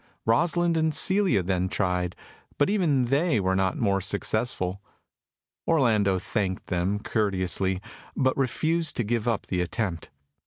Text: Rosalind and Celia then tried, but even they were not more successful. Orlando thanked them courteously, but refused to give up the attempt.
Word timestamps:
Rosalind 0.25 0.77
and 0.77 0.95
Celia 0.95 1.43
then 1.43 1.69
tried, 1.69 2.15
but 2.57 2.71
even 2.71 3.05
they 3.05 3.39
were 3.39 3.55
not 3.55 3.77
more 3.77 4.01
successful. 4.01 4.81
Orlando 5.67 6.17
thanked 6.17 6.65
them 6.69 6.97
courteously, 6.97 7.79
but 8.17 8.35
refused 8.35 8.97
to 8.97 9.03
give 9.03 9.27
up 9.27 9.45
the 9.45 9.61
attempt. 9.61 10.09